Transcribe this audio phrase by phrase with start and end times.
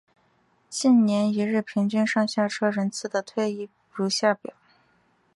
[0.67, 4.51] 近年一日平均上下车人次的推移如下表。